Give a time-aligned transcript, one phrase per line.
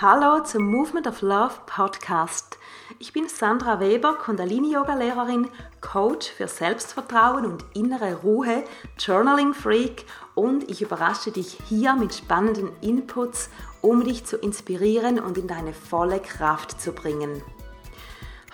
[0.00, 2.56] Hallo zum Movement of Love Podcast.
[3.00, 5.48] Ich bin Sandra Weber, Kundalini-Yoga-Lehrerin,
[5.80, 8.62] Coach für Selbstvertrauen und innere Ruhe,
[8.96, 10.04] Journaling-Freak
[10.36, 15.72] und ich überrasche dich hier mit spannenden Inputs, um dich zu inspirieren und in deine
[15.72, 17.42] volle Kraft zu bringen.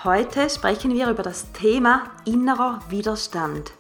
[0.02, 3.72] Heute sprechen wir über das Thema innerer Widerstand.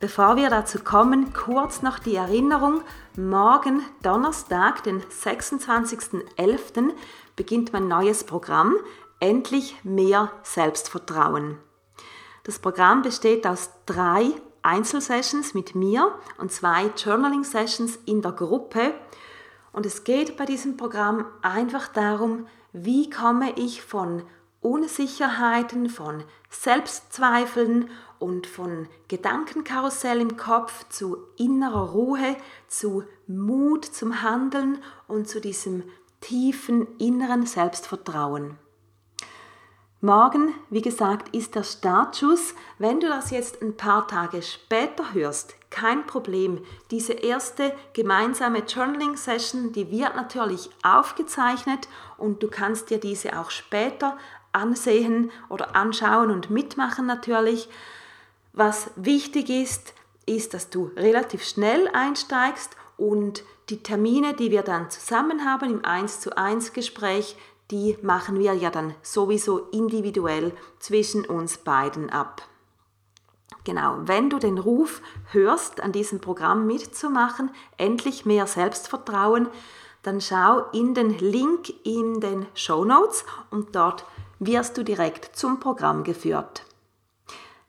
[0.00, 2.80] Bevor wir dazu kommen, kurz noch die Erinnerung,
[3.16, 6.92] morgen Donnerstag, den 26.11.,
[7.36, 8.76] beginnt mein neues Programm
[9.18, 11.58] Endlich mehr Selbstvertrauen.
[12.44, 14.30] Das Programm besteht aus drei
[14.62, 18.94] Einzelsessions mit mir und zwei Journaling-Sessions in der Gruppe.
[19.72, 24.22] Und es geht bei diesem Programm einfach darum, wie komme ich von
[24.62, 27.90] Unsicherheiten, von Selbstzweifeln
[28.20, 32.36] und von Gedankenkarussell im Kopf zu innerer Ruhe,
[32.68, 35.82] zu Mut zum Handeln und zu diesem
[36.20, 38.58] tiefen inneren Selbstvertrauen.
[40.02, 42.54] Morgen, wie gesagt, ist der Startschuss.
[42.78, 46.64] Wenn du das jetzt ein paar Tage später hörst, kein Problem.
[46.90, 54.16] Diese erste gemeinsame Journaling-Session, die wird natürlich aufgezeichnet und du kannst dir diese auch später
[54.52, 57.68] ansehen oder anschauen und mitmachen natürlich.
[58.52, 59.94] Was wichtig ist,
[60.26, 65.84] ist, dass du relativ schnell einsteigst und die Termine, die wir dann zusammen haben im
[65.84, 67.36] 1 zu 1 Gespräch,
[67.70, 72.42] die machen wir ja dann sowieso individuell zwischen uns beiden ab.
[73.64, 79.48] Genau, wenn du den Ruf hörst, an diesem Programm mitzumachen, endlich mehr Selbstvertrauen,
[80.02, 84.04] dann schau in den Link in den Show Notes und dort
[84.38, 86.64] wirst du direkt zum Programm geführt.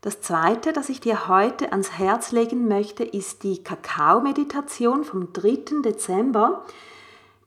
[0.01, 5.81] Das zweite, das ich dir heute ans Herz legen möchte, ist die Kakao-Meditation vom 3.
[5.84, 6.66] Dezember.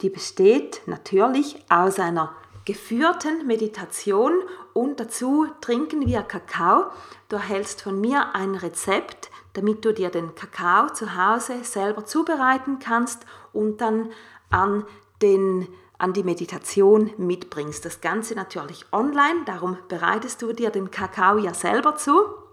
[0.03, 2.32] Die besteht natürlich aus einer
[2.65, 4.32] geführten Meditation
[4.72, 6.92] und dazu trinken wir Kakao.
[7.28, 12.78] Du erhältst von mir ein Rezept, damit du dir den Kakao zu Hause selber zubereiten
[12.78, 14.12] kannst und dann
[14.50, 14.84] an
[15.22, 15.66] den
[15.97, 17.84] an die Meditation mitbringst.
[17.84, 22.44] Das Ganze natürlich online, darum bereitest du dir den Kakao ja selber zu.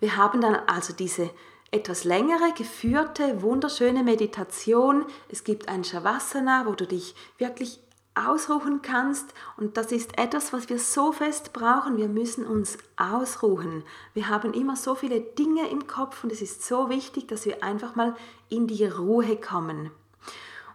[0.00, 1.30] Wir haben dann also diese
[1.70, 5.06] etwas längere, geführte, wunderschöne Meditation.
[5.28, 7.80] Es gibt ein Shavasana, wo du dich wirklich
[8.14, 9.34] ausruhen kannst.
[9.56, 11.96] Und das ist etwas, was wir so fest brauchen.
[11.96, 13.82] Wir müssen uns ausruhen.
[14.14, 17.62] Wir haben immer so viele Dinge im Kopf und es ist so wichtig, dass wir
[17.64, 18.14] einfach mal
[18.48, 19.90] in die Ruhe kommen.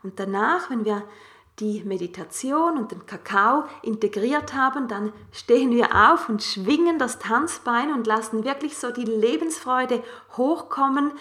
[0.04, 1.04] Und danach, wenn wir
[1.60, 7.94] die Meditation und den Kakao integriert haben, dann stehen wir auf und schwingen das Tanzbein
[7.94, 10.04] und lassen wirklich so die Lebensfreude
[10.38, 11.12] hochkommen,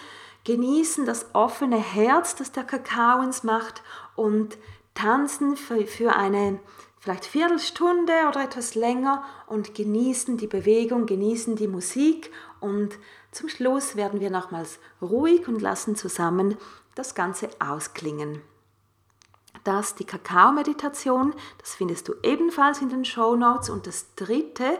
[0.45, 3.83] genießen das offene Herz, das der Kakao uns macht
[4.15, 4.57] und
[4.93, 6.59] tanzen für, eine
[6.99, 12.97] vielleicht Viertelstunde oder etwas länger und genießen die Bewegung, genießen die Musik und
[13.31, 16.57] zum Schluss werden wir nochmals ruhig und lassen zusammen
[16.95, 18.41] das Ganze ausklingen
[19.69, 23.69] das die Kakao-Meditation, das findest du ebenfalls in den Show Notes.
[23.69, 24.79] Und das dritte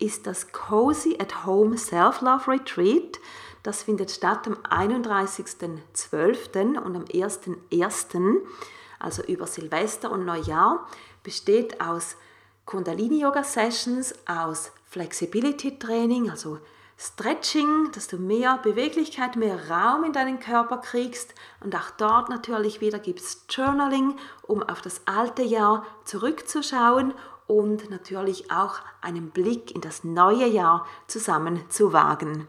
[0.00, 3.20] ist das Cozy at Home Self-Love Retreat.
[3.62, 6.78] Das findet statt am 31.12.
[6.78, 8.40] und am 1.1.,
[8.98, 10.88] also über Silvester und Neujahr,
[11.22, 12.16] besteht aus
[12.66, 16.58] Kundalini-Yoga-Sessions, aus Flexibility-Training, also
[16.96, 21.34] Stretching, dass du mehr Beweglichkeit, mehr Raum in deinen Körper kriegst.
[21.60, 27.14] Und auch dort natürlich wieder gibt es Journaling, um auf das alte Jahr zurückzuschauen
[27.46, 32.48] und natürlich auch einen Blick in das neue Jahr zusammen zu wagen.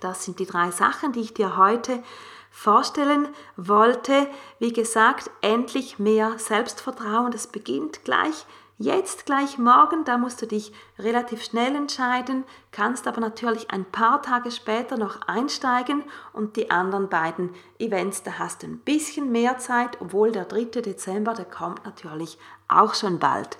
[0.00, 2.02] Das sind die drei Sachen, die ich dir heute
[2.50, 4.28] vorstellen wollte.
[4.58, 7.30] Wie gesagt, endlich mehr Selbstvertrauen.
[7.30, 8.46] Das beginnt gleich
[8.80, 14.22] Jetzt gleich morgen, da musst du dich relativ schnell entscheiden, kannst aber natürlich ein paar
[14.22, 19.58] Tage später noch einsteigen und die anderen beiden Events, da hast du ein bisschen mehr
[19.58, 20.80] Zeit, obwohl der 3.
[20.80, 22.38] Dezember, der kommt natürlich
[22.68, 23.58] auch schon bald.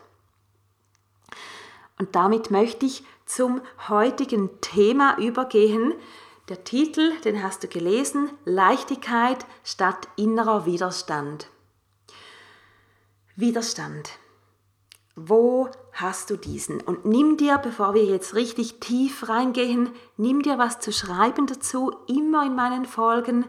[1.98, 5.94] Und damit möchte ich zum heutigen Thema übergehen.
[6.48, 11.48] Der Titel, den hast du gelesen, Leichtigkeit statt innerer Widerstand.
[13.34, 14.10] Widerstand.
[15.20, 16.80] Wo hast du diesen?
[16.80, 21.92] Und nimm dir, bevor wir jetzt richtig tief reingehen, nimm dir was zu schreiben dazu,
[22.06, 23.44] immer in meinen Folgen.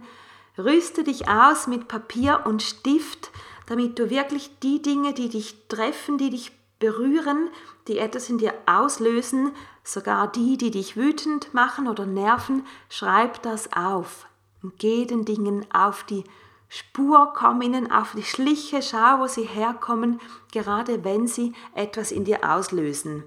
[0.58, 3.30] Rüste dich aus mit Papier und Stift,
[3.68, 7.50] damit du wirklich die Dinge, die dich treffen, die dich berühren,
[7.88, 9.52] die etwas in dir auslösen,
[9.84, 14.26] sogar die, die dich wütend machen oder nerven, schreib das auf
[14.64, 16.24] und geh den Dingen auf die
[16.70, 20.22] Spur, komm ihnen auf die Schliche, schau, wo sie herkommen,
[20.52, 23.24] gerade wenn sie etwas in dir auslösen.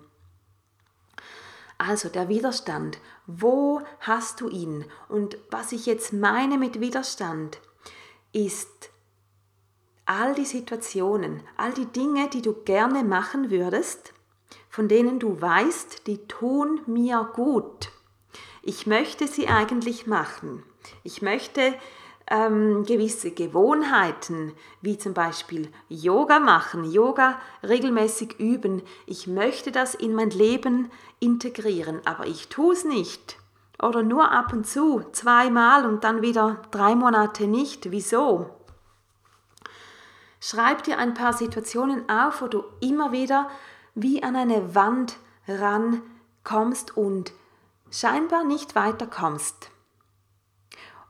[1.76, 4.84] Also der Widerstand, wo hast du ihn?
[5.08, 7.60] Und was ich jetzt meine mit Widerstand,
[8.32, 8.90] ist
[10.06, 14.12] all die Situationen, all die Dinge, die du gerne machen würdest,
[14.68, 17.90] von denen du weißt, die tun mir gut.
[18.62, 20.62] Ich möchte sie eigentlich machen.
[21.02, 21.74] Ich möchte
[22.32, 28.82] ähm, gewisse Gewohnheiten, wie zum Beispiel Yoga machen, Yoga regelmäßig üben.
[29.04, 30.90] Ich möchte das in mein Leben
[31.20, 33.36] integrieren, aber ich tue es nicht.
[33.82, 37.90] Oder nur ab und zu, zweimal und dann wieder drei Monate nicht.
[37.90, 38.48] Wieso?
[40.40, 43.50] Schreib dir ein paar Situationen auf, wo du immer wieder
[43.94, 47.32] wie an eine Wand rankommst und
[47.90, 49.71] scheinbar nicht weiterkommst.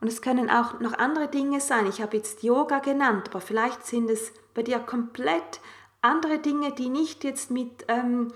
[0.03, 1.87] Und es können auch noch andere Dinge sein.
[1.87, 5.61] Ich habe jetzt Yoga genannt, aber vielleicht sind es bei dir komplett
[6.01, 8.33] andere Dinge, die nicht jetzt mit ähm,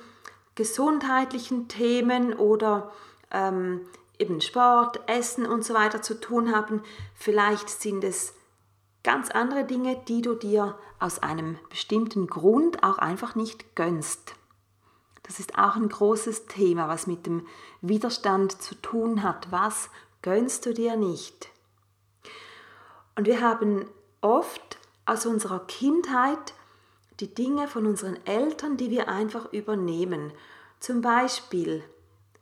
[0.56, 2.94] gesundheitlichen Themen oder
[3.32, 3.82] ähm,
[4.18, 6.84] eben Sport, Essen und so weiter zu tun haben.
[7.16, 8.34] Vielleicht sind es
[9.04, 14.36] ganz andere Dinge, die du dir aus einem bestimmten Grund auch einfach nicht gönnst.
[15.24, 17.46] Das ist auch ein großes Thema, was mit dem
[17.82, 19.52] Widerstand zu tun hat.
[19.52, 19.90] Was
[20.22, 21.50] gönnst du dir nicht?
[23.18, 23.86] Und wir haben
[24.22, 26.54] oft aus unserer Kindheit
[27.20, 30.32] die Dinge von unseren Eltern, die wir einfach übernehmen.
[30.80, 31.84] Zum Beispiel,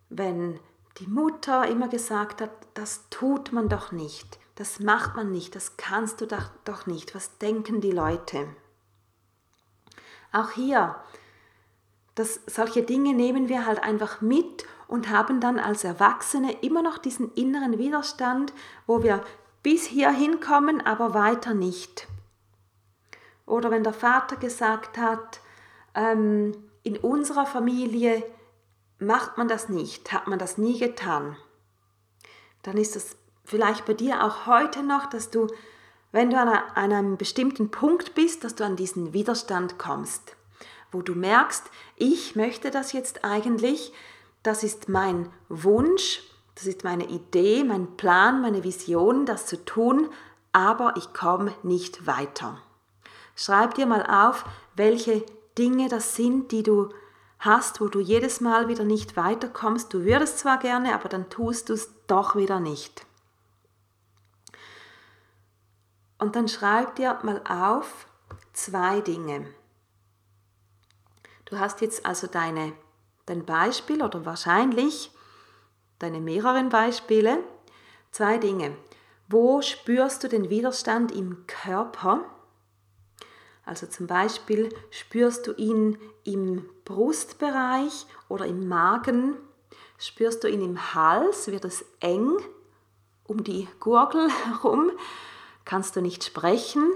[0.09, 0.59] wenn
[0.99, 5.77] die Mutter immer gesagt hat, das tut man doch nicht, das macht man nicht, das
[5.77, 8.47] kannst du doch nicht, was denken die Leute?
[10.31, 10.95] Auch hier
[12.15, 16.97] dass solche Dinge nehmen wir halt einfach mit und haben dann als Erwachsene immer noch
[16.97, 18.53] diesen inneren Widerstand,
[18.87, 19.23] wo wir
[19.65, 22.07] bis hierhin kommen, aber weiter nicht.
[23.47, 25.39] Oder wenn der Vater gesagt hat,
[25.95, 28.23] ähm, in unserer Familie
[28.99, 31.35] macht man das nicht, hat man das nie getan,
[32.61, 35.47] dann ist es vielleicht bei dir auch heute noch, dass du,
[36.11, 40.35] wenn du an einem bestimmten Punkt bist, dass du an diesen Widerstand kommst
[40.95, 43.91] wo du merkst, ich möchte das jetzt eigentlich,
[44.43, 46.21] das ist mein Wunsch,
[46.55, 50.09] das ist meine Idee, mein Plan, meine Vision, das zu tun,
[50.53, 52.61] aber ich komme nicht weiter.
[53.35, 55.25] Schreib dir mal auf, welche
[55.57, 56.89] Dinge das sind, die du
[57.39, 59.93] hast, wo du jedes Mal wieder nicht weiterkommst.
[59.93, 63.05] Du würdest zwar gerne, aber dann tust du es doch wieder nicht.
[66.17, 68.07] Und dann schreib dir mal auf
[68.53, 69.45] zwei Dinge.
[71.43, 72.73] Du hast jetzt also deine,
[73.25, 75.11] dein Beispiel oder wahrscheinlich
[75.99, 77.43] deine mehreren Beispiele.
[78.11, 78.75] Zwei Dinge.
[79.27, 82.23] Wo spürst du den Widerstand im Körper?
[83.65, 89.35] Also zum Beispiel spürst du ihn im Brustbereich oder im Magen?
[89.97, 91.47] Spürst du ihn im Hals?
[91.47, 92.37] Wird es eng
[93.23, 94.91] um die Gurgel herum?
[95.65, 96.87] Kannst du nicht sprechen?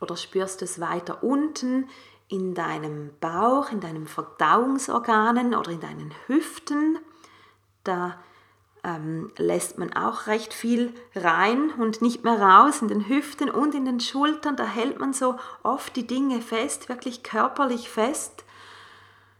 [0.00, 1.86] Oder spürst du es weiter unten
[2.28, 6.98] in deinem Bauch, in deinen Verdauungsorganen oder in deinen Hüften.
[7.84, 8.18] Da
[8.82, 13.74] ähm, lässt man auch recht viel rein und nicht mehr raus in den Hüften und
[13.74, 14.56] in den Schultern.
[14.56, 18.44] Da hält man so oft die Dinge fest, wirklich körperlich fest.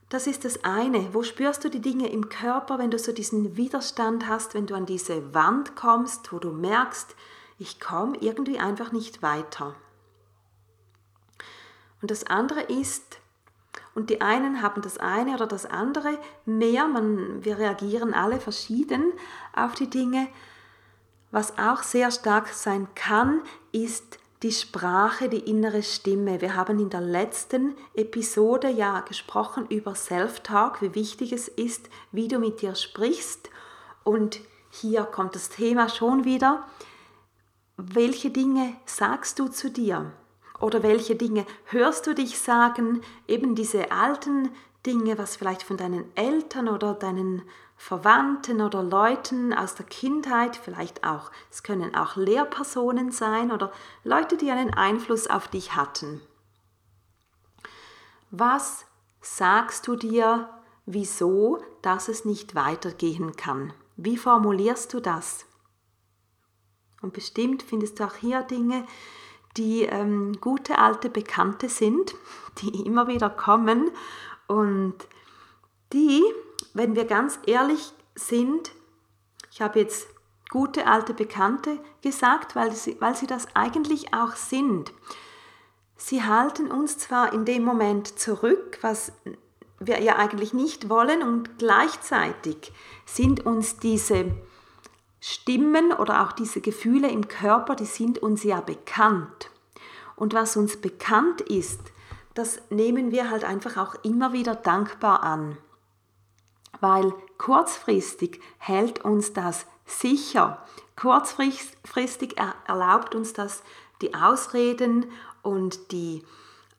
[0.08, 1.14] Das ist das eine.
[1.14, 4.74] Wo spürst du die Dinge im Körper, wenn du so diesen Widerstand hast, wenn du
[4.74, 7.14] an diese Wand kommst, wo du merkst,
[7.58, 9.76] ich komme irgendwie einfach nicht weiter.
[12.02, 13.18] Und das andere ist,
[13.94, 19.12] und die einen haben das eine oder das andere mehr, man, wir reagieren alle verschieden
[19.54, 20.28] auf die Dinge.
[21.30, 23.42] Was auch sehr stark sein kann,
[23.72, 26.40] ist die Sprache, die innere Stimme.
[26.40, 32.28] Wir haben in der letzten Episode ja gesprochen über Self-Talk, wie wichtig es ist, wie
[32.28, 33.50] du mit dir sprichst.
[34.02, 36.64] Und hier kommt das Thema schon wieder.
[37.76, 40.12] Welche Dinge sagst du zu dir?
[40.60, 43.02] Oder welche Dinge hörst du dich sagen?
[43.26, 44.50] Eben diese alten
[44.86, 47.42] Dinge, was vielleicht von deinen Eltern oder deinen
[47.76, 53.72] Verwandten oder Leuten aus der Kindheit, vielleicht auch, es können auch Lehrpersonen sein oder
[54.04, 56.20] Leute, die einen Einfluss auf dich hatten.
[58.30, 58.84] Was
[59.22, 60.50] sagst du dir,
[60.84, 63.72] wieso, dass es nicht weitergehen kann?
[63.96, 65.46] Wie formulierst du das?
[67.00, 68.86] Und bestimmt findest du auch hier Dinge,
[69.56, 72.14] die ähm, gute alte Bekannte sind,
[72.62, 73.90] die immer wieder kommen
[74.46, 74.94] und
[75.92, 76.22] die
[76.74, 78.72] wenn wir ganz ehrlich sind,
[79.50, 80.08] ich habe jetzt
[80.50, 84.92] gute alte Bekannte gesagt, weil sie, weil sie das eigentlich auch sind.
[85.96, 89.12] Sie halten uns zwar in dem Moment zurück, was
[89.78, 92.72] wir ja eigentlich nicht wollen, und gleichzeitig
[93.06, 94.26] sind uns diese
[95.20, 99.50] Stimmen oder auch diese Gefühle im Körper, die sind uns ja bekannt.
[100.16, 101.80] Und was uns bekannt ist,
[102.34, 105.58] das nehmen wir halt einfach auch immer wieder dankbar an
[106.80, 110.64] weil kurzfristig hält uns das sicher.
[110.96, 112.36] Kurzfristig
[112.66, 113.62] erlaubt uns das
[114.02, 115.06] die Ausreden
[115.42, 116.24] und die,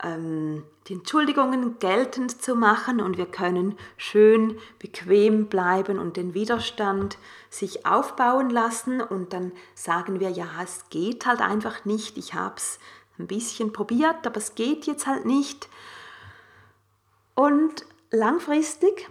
[0.03, 7.17] ähm, die Entschuldigungen geltend zu machen und wir können schön bequem bleiben und den Widerstand
[7.49, 12.55] sich aufbauen lassen und dann sagen wir, ja, es geht halt einfach nicht, ich habe
[12.57, 12.79] es
[13.19, 15.69] ein bisschen probiert, aber es geht jetzt halt nicht.
[17.35, 19.07] Und langfristig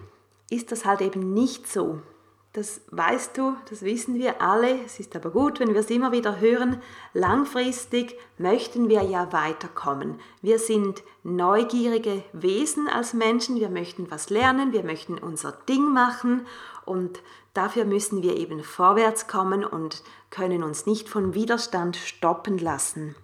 [0.50, 2.03] ist das halt eben nicht so.
[2.52, 4.85] Das weißt du, das wissen wir alle.
[4.85, 6.83] Es ist aber gut, wenn wir es immer wieder hören.
[7.14, 10.19] Langfristig möchten wir ja weiterkommen.
[10.42, 13.61] Wir sind neugierige Wesen als Menschen.
[13.61, 14.73] Wir möchten was lernen.
[14.73, 16.45] Wir möchten unser Ding machen.
[16.85, 17.23] Und
[17.54, 23.14] dafür müssen wir eben vorwärts kommen und können uns nicht von Widerstand stoppen lassen.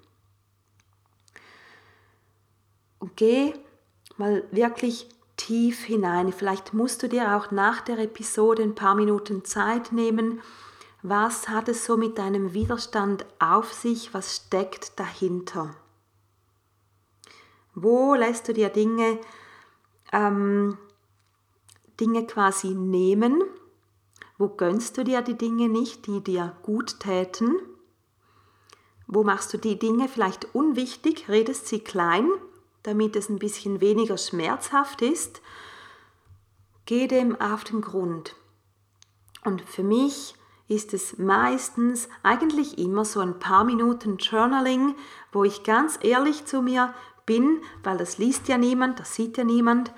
[3.01, 3.55] Und geh
[4.19, 6.33] mal wirklich tief hinein.
[6.33, 10.41] Vielleicht musst du dir auch nach der Episode ein paar Minuten Zeit nehmen.
[11.03, 14.13] Was hat es so mit deinem Widerstand auf sich?
[14.15, 15.75] Was steckt dahinter?
[17.75, 19.21] Wo lässt du dir Dinge,
[20.13, 20.79] ähm,
[22.01, 23.45] Dinge quasi nehmen?
[24.39, 27.59] Wo gönnst du dir die Dinge nicht, die dir gut täten?
[29.07, 32.29] Wo machst du die Dinge vielleicht unwichtig, redest sie klein
[32.87, 35.43] damit es ein bisschen weniger schmerzhaft ist,
[36.85, 38.37] geh dem auf den Grund.
[39.45, 40.35] Und für mich
[40.69, 44.95] ist es meistens eigentlich immer so ein paar Minuten Journaling,
[45.33, 49.45] wo ich ganz ehrlich zu mir bin, weil das liest ja niemand, das sieht ja
[49.45, 49.93] niemand,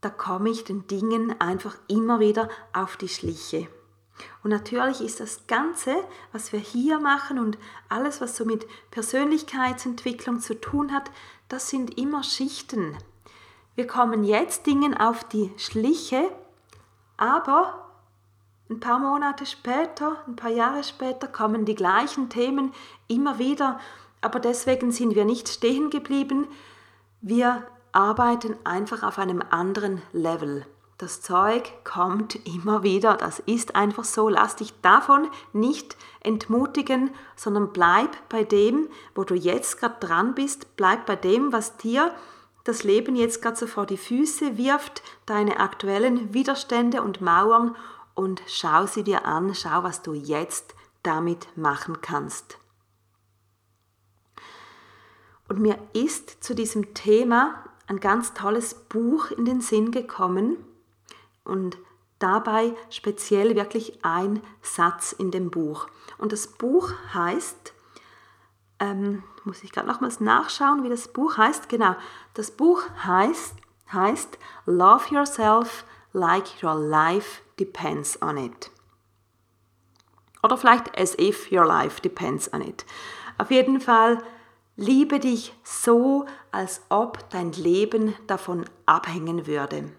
[0.00, 3.68] da komme ich den Dingen einfach immer wieder auf die Schliche.
[4.42, 5.96] Und natürlich ist das Ganze,
[6.32, 7.58] was wir hier machen und
[7.88, 11.10] alles, was so mit Persönlichkeitsentwicklung zu tun hat,
[11.48, 12.96] das sind immer Schichten.
[13.74, 16.30] Wir kommen jetzt Dingen auf die Schliche,
[17.16, 17.86] aber
[18.68, 22.72] ein paar Monate später, ein paar Jahre später kommen die gleichen Themen
[23.08, 23.80] immer wieder,
[24.20, 26.46] aber deswegen sind wir nicht stehen geblieben.
[27.20, 30.66] Wir arbeiten einfach auf einem anderen Level.
[31.00, 34.28] Das Zeug kommt immer wieder, das ist einfach so.
[34.28, 40.76] Lass dich davon nicht entmutigen, sondern bleib bei dem, wo du jetzt gerade dran bist.
[40.76, 42.14] Bleib bei dem, was dir
[42.64, 47.76] das Leben jetzt gerade so vor die Füße wirft, deine aktuellen Widerstände und Mauern
[48.12, 52.58] und schau sie dir an, schau, was du jetzt damit machen kannst.
[55.48, 60.58] Und mir ist zu diesem Thema ein ganz tolles Buch in den Sinn gekommen
[61.50, 61.78] und
[62.20, 65.88] dabei speziell wirklich ein Satz in dem Buch.
[66.16, 67.74] Und das Buch heißt,
[68.78, 71.68] ähm, muss ich gerade nochmals nachschauen, wie das Buch heißt.
[71.68, 71.96] Genau,
[72.34, 73.56] das Buch heißt,
[73.92, 78.70] heißt Love Yourself Like Your Life Depends on It.
[80.42, 82.86] Oder vielleicht As If Your Life Depends on It.
[83.38, 84.22] Auf jeden Fall
[84.76, 89.90] liebe dich so, als ob dein Leben davon abhängen würde.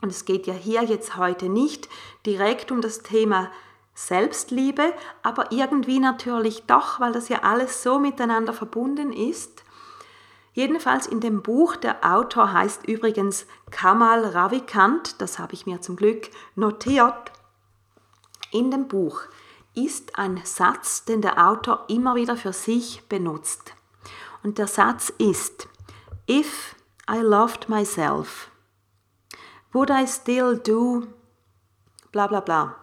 [0.00, 1.88] Und es geht ja hier jetzt heute nicht
[2.24, 3.50] direkt um das Thema
[3.94, 9.62] Selbstliebe, aber irgendwie natürlich doch, weil das ja alles so miteinander verbunden ist.
[10.52, 15.96] Jedenfalls in dem Buch, der Autor heißt übrigens Kamal Ravikant, das habe ich mir zum
[15.96, 17.32] Glück notiert.
[18.50, 19.20] In dem Buch
[19.74, 23.74] ist ein Satz, den der Autor immer wieder für sich benutzt.
[24.42, 25.68] Und der Satz ist,
[26.28, 26.74] If
[27.08, 28.49] I loved myself,
[29.72, 31.06] Would I still do?
[32.12, 32.76] Bla bla bla.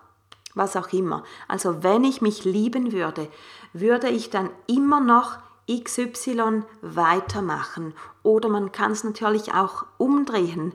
[0.55, 1.23] Was auch immer.
[1.47, 3.29] Also wenn ich mich lieben würde,
[3.73, 5.37] würde ich dann immer noch
[5.69, 7.93] XY weitermachen.
[8.23, 10.73] Oder man kann es natürlich auch umdrehen.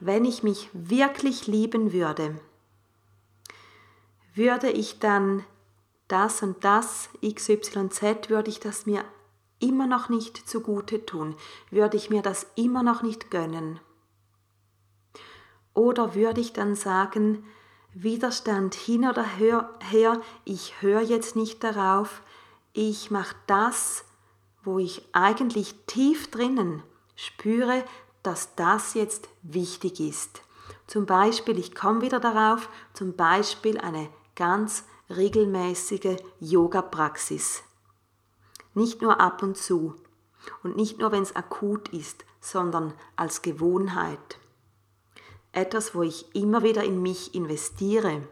[0.00, 2.38] Wenn ich mich wirklich lieben würde,
[4.34, 5.44] würde ich dann
[6.08, 9.04] das und das XYZ, würde ich das mir
[9.60, 11.36] immer noch nicht zugute tun?
[11.70, 13.80] Würde ich mir das immer noch nicht gönnen?
[15.74, 17.44] Oder würde ich dann sagen,
[17.92, 22.22] Widerstand hin oder her, ich höre jetzt nicht darauf,
[22.72, 24.04] ich mache das,
[24.64, 26.82] wo ich eigentlich tief drinnen
[27.14, 27.84] spüre,
[28.22, 30.42] dass das jetzt wichtig ist.
[30.86, 37.62] Zum Beispiel, ich komme wieder darauf, zum Beispiel eine ganz regelmäßige Yoga-Praxis.
[38.74, 39.94] Nicht nur ab und zu
[40.62, 44.38] und nicht nur, wenn es akut ist, sondern als Gewohnheit.
[45.54, 48.22] Etwas, wo ich immer wieder in mich investiere.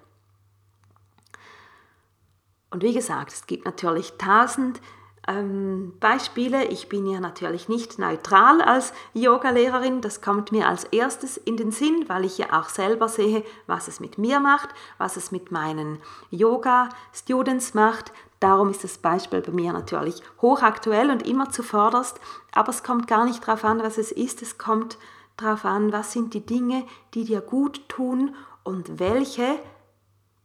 [2.70, 4.80] Und wie gesagt, es gibt natürlich tausend
[5.28, 6.64] ähm, Beispiele.
[6.64, 10.00] Ich bin ja natürlich nicht neutral als Yogalehrerin.
[10.00, 13.88] Das kommt mir als erstes in den Sinn, weil ich ja auch selber sehe, was
[13.88, 15.98] es mit mir macht, was es mit meinen
[16.30, 18.12] Yoga-Students macht.
[18.40, 22.18] Darum ist das Beispiel bei mir natürlich hochaktuell und immer zuvorderst.
[22.52, 24.42] Aber es kommt gar nicht darauf an, was es ist.
[24.42, 24.98] Es kommt
[25.36, 26.84] darauf an, was sind die Dinge,
[27.14, 28.34] die dir gut tun
[28.64, 29.58] und welche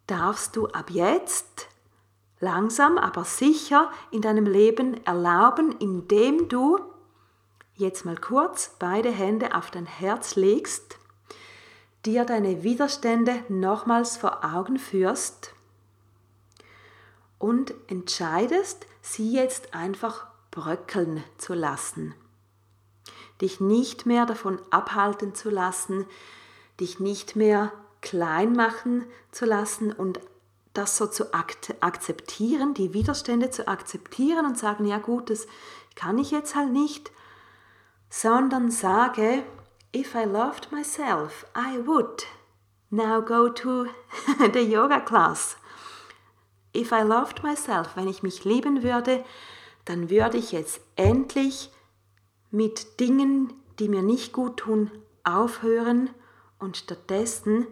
[0.08, 1.67] darfst du ab jetzt
[2.39, 6.79] langsam, aber sicher in deinem Leben erlauben, indem du
[7.75, 10.98] jetzt mal kurz beide Hände auf dein Herz legst,
[12.06, 15.53] dir deine Widerstände nochmals vor Augen führst
[17.38, 22.15] und entscheidest, sie jetzt einfach bröckeln zu lassen.
[23.41, 26.06] Dich nicht mehr davon abhalten zu lassen,
[26.79, 30.20] dich nicht mehr klein machen zu lassen und
[30.74, 35.48] das so zu akzeptieren, die Widerstände zu akzeptieren und sagen, ja gut, das
[35.96, 37.12] kann ich jetzt halt nicht,
[38.10, 39.44] sondern sage,
[39.96, 42.25] if I loved myself, I would
[42.91, 43.88] now go to
[44.53, 45.58] the yoga class.
[46.75, 49.25] If I loved myself, wenn ich mich lieben würde,
[49.85, 51.72] dann würde ich jetzt endlich
[52.51, 54.92] mit Dingen, die mir nicht gut tun,
[55.24, 56.10] aufhören
[56.60, 57.68] und stattdessen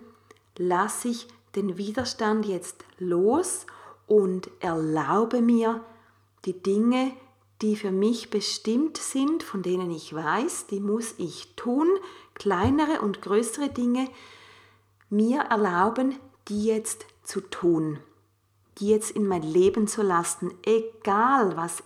[0.57, 3.65] lasse ich den Widerstand jetzt los
[4.07, 5.83] und erlaube mir
[6.45, 7.11] die Dinge,
[7.61, 11.87] die für mich bestimmt sind, von denen ich weiß, die muss ich tun,
[12.33, 14.09] kleinere und größere Dinge
[15.09, 16.15] mir erlauben,
[16.47, 17.99] die jetzt zu tun,
[18.77, 21.81] die jetzt in mein Leben zu lassen, egal was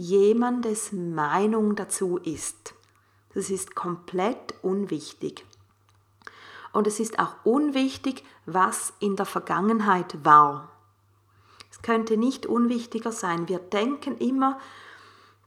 [0.00, 2.74] irgendjemandes Meinung dazu ist.
[3.34, 5.44] Das ist komplett unwichtig.
[6.72, 10.70] Und es ist auch unwichtig, was in der Vergangenheit war.
[11.70, 13.48] Es könnte nicht unwichtiger sein.
[13.48, 14.58] Wir denken immer,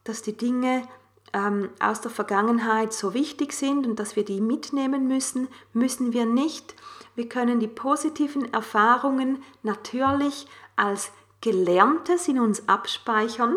[0.04, 0.88] dass die Dinge
[1.34, 6.26] ähm, aus der Vergangenheit so wichtig sind und dass wir die mitnehmen müssen, müssen wir
[6.26, 6.76] nicht.
[7.16, 11.12] Wir können die positiven Erfahrungen natürlich als
[11.42, 13.56] Gelerntes in uns abspeichern,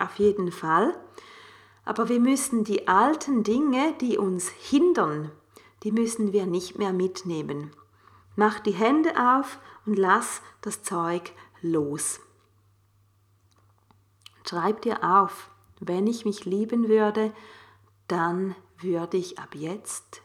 [0.00, 0.94] auf jeden Fall.
[1.84, 5.32] Aber wir müssen die alten Dinge, die uns hindern,
[5.82, 7.70] die müssen wir nicht mehr mitnehmen.
[8.36, 11.32] Mach die Hände auf und lass das Zeug
[11.62, 12.20] los.
[14.46, 17.32] Schreib dir auf, wenn ich mich lieben würde,
[18.08, 20.22] dann würde ich ab jetzt.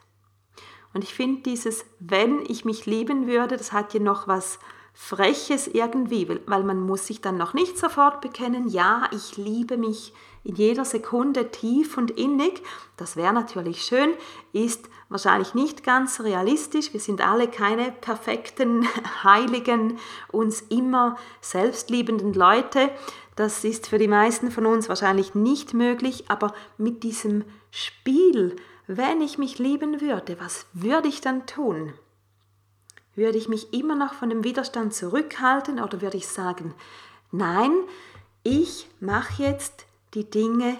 [0.92, 4.58] Und ich finde dieses, wenn ich mich lieben würde, das hat ja noch was
[4.98, 10.14] Freches irgendwie, weil man muss sich dann noch nicht sofort bekennen, ja, ich liebe mich
[10.42, 12.62] in jeder Sekunde tief und innig.
[12.96, 14.14] Das wäre natürlich schön,
[14.54, 16.94] ist wahrscheinlich nicht ganz realistisch.
[16.94, 18.88] Wir sind alle keine perfekten,
[19.22, 19.98] heiligen,
[20.32, 22.88] uns immer selbstliebenden Leute.
[23.36, 28.56] Das ist für die meisten von uns wahrscheinlich nicht möglich, aber mit diesem Spiel,
[28.86, 31.92] wenn ich mich lieben würde, was würde ich dann tun?
[33.16, 36.74] Würde ich mich immer noch von dem Widerstand zurückhalten oder würde ich sagen,
[37.32, 37.72] nein,
[38.44, 40.78] ich mache jetzt die Dinge,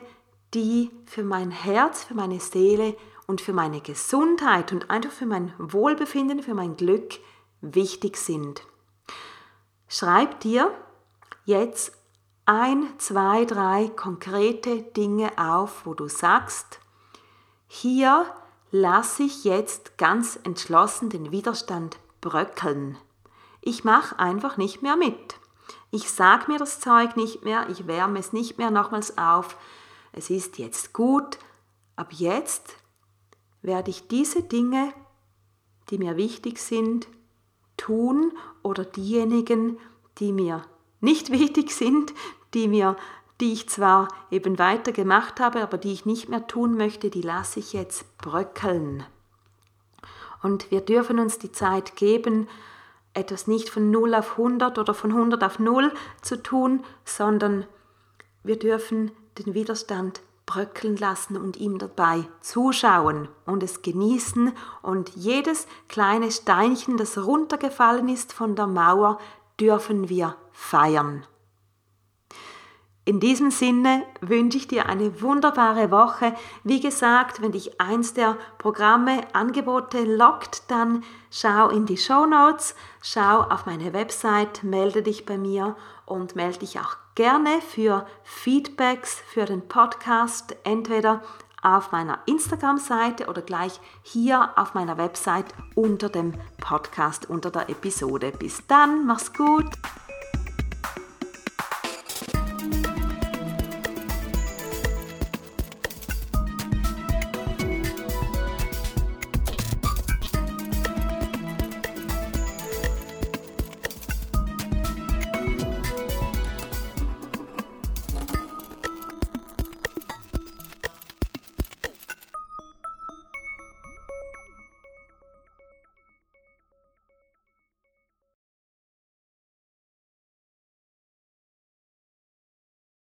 [0.54, 2.96] die für mein Herz, für meine Seele
[3.26, 7.14] und für meine Gesundheit und einfach für mein Wohlbefinden, für mein Glück
[7.60, 8.62] wichtig sind.
[9.88, 10.70] Schreib dir
[11.44, 11.92] jetzt
[12.44, 16.80] ein, zwei, drei konkrete Dinge auf, wo du sagst,
[17.66, 18.26] hier
[18.70, 22.98] lasse ich jetzt ganz entschlossen den Widerstand bröckeln.
[23.60, 25.36] Ich mache einfach nicht mehr mit.
[25.92, 29.56] Ich sage mir das Zeug nicht mehr, ich wärme es nicht mehr nochmals auf.
[30.12, 31.38] Es ist jetzt gut.
[31.94, 32.76] Ab jetzt
[33.62, 34.92] werde ich diese Dinge,
[35.90, 37.06] die mir wichtig sind,
[37.76, 39.78] tun oder diejenigen,
[40.18, 40.62] die mir
[41.00, 42.12] nicht wichtig sind,
[42.54, 42.96] die mir
[43.40, 47.20] die ich zwar eben weiter gemacht habe, aber die ich nicht mehr tun möchte, die
[47.20, 49.04] lasse ich jetzt bröckeln.
[50.42, 52.48] Und wir dürfen uns die Zeit geben,
[53.14, 57.66] etwas nicht von 0 auf 100 oder von 100 auf 0 zu tun, sondern
[58.42, 65.66] wir dürfen den Widerstand bröckeln lassen und ihm dabei zuschauen und es genießen und jedes
[65.88, 69.18] kleine Steinchen, das runtergefallen ist von der Mauer,
[69.58, 71.26] dürfen wir feiern.
[73.08, 76.34] In diesem Sinne wünsche ich dir eine wunderbare Woche.
[76.64, 82.74] Wie gesagt, wenn dich eins der Programme, Angebote lockt, dann schau in die Show Notes,
[83.00, 89.22] schau auf meine Website, melde dich bei mir und melde dich auch gerne für Feedbacks
[89.28, 91.22] für den Podcast, entweder
[91.62, 98.32] auf meiner Instagram-Seite oder gleich hier auf meiner Website unter dem Podcast, unter der Episode.
[98.36, 99.70] Bis dann, mach's gut!